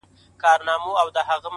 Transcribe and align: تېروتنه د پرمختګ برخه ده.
تېروتنه 0.39 0.75
د 0.77 0.79
پرمختګ 0.83 1.15
برخه 1.27 1.35
ده. 1.43 1.49